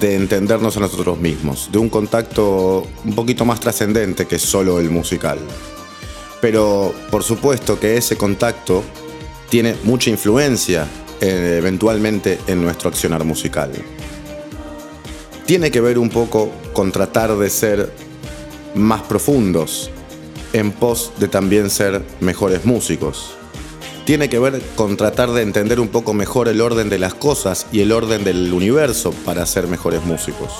de 0.00 0.16
entendernos 0.16 0.76
a 0.76 0.80
nosotros 0.80 1.18
mismos, 1.18 1.68
de 1.70 1.78
un 1.78 1.88
contacto 1.88 2.86
un 3.04 3.14
poquito 3.14 3.44
más 3.44 3.60
trascendente 3.60 4.26
que 4.26 4.38
solo 4.38 4.80
el 4.80 4.90
musical. 4.90 5.38
Pero 6.40 6.94
por 7.10 7.22
supuesto 7.22 7.78
que 7.80 7.96
ese 7.96 8.16
contacto 8.16 8.82
tiene 9.48 9.76
mucha 9.84 10.10
influencia 10.10 10.86
eh, 11.20 11.56
eventualmente 11.58 12.38
en 12.46 12.62
nuestro 12.62 12.88
accionar 12.88 13.24
musical. 13.24 13.72
Tiene 15.46 15.70
que 15.70 15.80
ver 15.80 15.98
un 15.98 16.10
poco 16.10 16.52
con 16.72 16.92
tratar 16.92 17.36
de 17.36 17.50
ser 17.50 17.92
más 18.74 19.02
profundos 19.02 19.90
en 20.52 20.72
pos 20.72 21.12
de 21.18 21.28
también 21.28 21.70
ser 21.70 22.02
mejores 22.20 22.64
músicos. 22.64 23.34
Tiene 24.04 24.28
que 24.28 24.38
ver 24.38 24.62
con 24.76 24.96
tratar 24.96 25.30
de 25.32 25.42
entender 25.42 25.80
un 25.80 25.88
poco 25.88 26.14
mejor 26.14 26.48
el 26.48 26.60
orden 26.60 26.88
de 26.88 26.98
las 26.98 27.14
cosas 27.14 27.66
y 27.72 27.80
el 27.80 27.92
orden 27.92 28.24
del 28.24 28.52
universo 28.52 29.12
para 29.24 29.44
ser 29.44 29.66
mejores 29.66 30.04
músicos. 30.04 30.52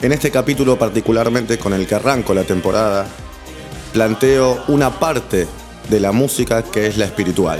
En 0.00 0.12
este 0.12 0.30
capítulo 0.30 0.78
particularmente 0.78 1.58
con 1.58 1.72
el 1.72 1.86
que 1.86 1.94
arranco 1.94 2.34
la 2.34 2.44
temporada, 2.44 3.06
planteo 3.92 4.62
una 4.68 4.98
parte 4.98 5.46
de 5.88 6.00
la 6.00 6.12
música 6.12 6.62
que 6.62 6.86
es 6.86 6.96
la 6.96 7.06
espiritual. 7.06 7.58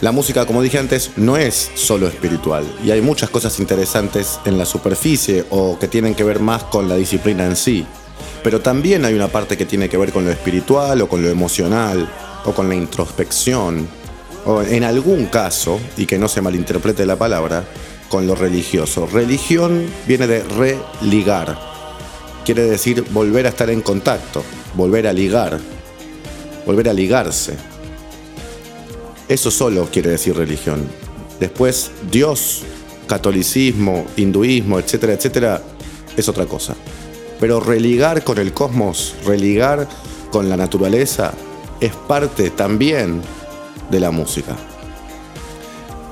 La 0.00 0.12
música, 0.12 0.46
como 0.46 0.62
dije 0.62 0.78
antes, 0.78 1.12
no 1.16 1.36
es 1.36 1.70
solo 1.74 2.06
espiritual 2.06 2.64
y 2.84 2.90
hay 2.90 3.00
muchas 3.00 3.30
cosas 3.30 3.58
interesantes 3.60 4.38
en 4.44 4.58
la 4.58 4.66
superficie 4.66 5.44
o 5.50 5.78
que 5.78 5.88
tienen 5.88 6.14
que 6.14 6.24
ver 6.24 6.40
más 6.40 6.64
con 6.64 6.88
la 6.88 6.96
disciplina 6.96 7.46
en 7.46 7.56
sí 7.56 7.86
pero 8.46 8.60
también 8.60 9.04
hay 9.04 9.14
una 9.14 9.26
parte 9.26 9.56
que 9.56 9.66
tiene 9.66 9.88
que 9.88 9.96
ver 9.96 10.12
con 10.12 10.24
lo 10.24 10.30
espiritual 10.30 11.02
o 11.02 11.08
con 11.08 11.20
lo 11.20 11.28
emocional 11.28 12.08
o 12.44 12.52
con 12.52 12.68
la 12.68 12.76
introspección, 12.76 13.88
o 14.44 14.62
en 14.62 14.84
algún 14.84 15.26
caso, 15.26 15.80
y 15.96 16.06
que 16.06 16.16
no 16.16 16.28
se 16.28 16.40
malinterprete 16.40 17.04
la 17.04 17.16
palabra, 17.16 17.64
con 18.08 18.24
lo 18.24 18.36
religioso. 18.36 19.08
Religión 19.12 19.84
viene 20.06 20.28
de 20.28 20.44
religar, 20.44 21.58
quiere 22.46 22.62
decir 22.62 23.02
volver 23.10 23.44
a 23.46 23.48
estar 23.48 23.68
en 23.70 23.80
contacto, 23.80 24.44
volver 24.74 25.08
a 25.08 25.12
ligar, 25.12 25.58
volver 26.64 26.88
a 26.88 26.92
ligarse. 26.92 27.56
Eso 29.28 29.50
solo 29.50 29.88
quiere 29.90 30.10
decir 30.10 30.36
religión. 30.36 30.86
Después, 31.40 31.90
Dios, 32.08 32.62
catolicismo, 33.08 34.06
hinduismo, 34.16 34.78
etcétera, 34.78 35.14
etcétera, 35.14 35.60
es 36.16 36.28
otra 36.28 36.46
cosa. 36.46 36.76
Pero 37.40 37.58
religar 37.58 38.22
con 38.22 38.38
el 38.38 38.52
cosmos, 38.52 39.16
religar 39.26 39.88
con 40.30 40.48
la 40.48 40.56
naturaleza, 40.56 41.32
es 41.80 41.94
parte 41.94 42.50
también 42.50 43.22
de 43.90 43.98
la 43.98 44.12
música. 44.12 44.56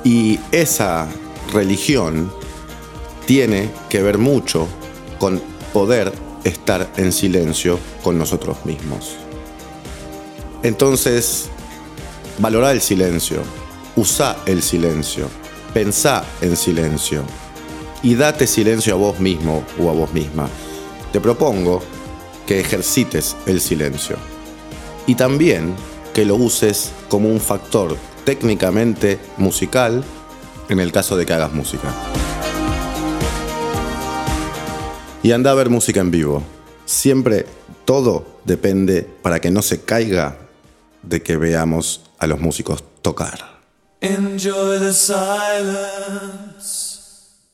Y 0.03 0.41
esa 0.51 1.07
religión 1.53 2.33
tiene 3.25 3.71
que 3.89 4.03
ver 4.03 4.19
mucho 4.19 4.67
con 5.21 5.41
poder 5.73 6.24
estar 6.45 6.91
en 6.97 7.13
silencio 7.13 7.79
con 8.03 8.19
nosotros 8.19 8.65
mismos. 8.65 9.17
Entonces, 10.63 11.49
valora 12.39 12.71
el 12.73 12.81
silencio, 12.81 13.43
usa 13.97 14.37
el 14.47 14.63
silencio, 14.63 15.29
pensá 15.73 16.25
en 16.41 16.57
silencio 16.57 17.23
y 18.03 18.15
date 18.15 18.47
silencio 18.47 18.95
a 18.95 18.99
vos 18.99 19.19
mismo 19.19 19.65
o 19.81 19.91
a 19.91 19.93
vos 19.93 20.13
misma 20.13 20.49
te 21.15 21.21
propongo 21.21 21.81
que 22.45 22.59
ejercites 22.59 23.37
el 23.47 23.61
silencio 23.61 24.17
y 25.07 25.15
también 25.15 25.77
que 26.13 26.25
lo 26.25 26.35
uses 26.35 26.91
como 27.09 27.29
un 27.29 27.41
factor 27.41 27.97
técnicamente 28.25 29.21
musical 29.37 30.03
en 30.69 30.81
el 30.81 30.91
caso 30.91 31.17
de 31.17 31.25
que 31.25 31.33
hagas 31.33 31.53
música. 31.53 31.95
Y 35.25 35.33
anda 35.33 35.53
a 35.53 35.55
ver 35.55 35.71
música 35.71 36.01
en 36.01 36.11
vivo. 36.11 36.43
Siempre 36.85 37.47
todo 37.87 38.41
depende 38.45 39.09
para 39.23 39.41
que 39.41 39.51
no 39.51 39.63
se 39.63 39.81
caiga 39.81 40.37
de 41.03 41.23
que 41.23 41.39
veamos 41.39 42.03
a 42.19 42.27
los 42.27 42.41
músicos 42.41 42.85
tocar. 43.01 43.63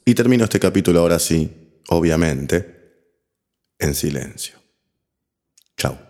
Y 0.05 0.15
termino 0.15 0.43
este 0.43 0.59
capítulo 0.59 0.99
ahora 0.99 1.21
sí, 1.21 1.49
obviamente 1.91 2.77
en 3.79 3.95
silencio. 3.95 4.59
Chao. 5.77 6.10